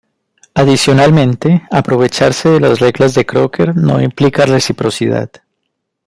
Adicionalmente, 0.55 1.61
aprovecharse 1.69 2.49
de 2.49 2.59
las 2.59 2.79
reglas 2.79 3.13
de 3.13 3.23
Crocker 3.27 3.75
no 3.75 4.01
implica 4.01 4.47
reciprocidad. 4.47 5.29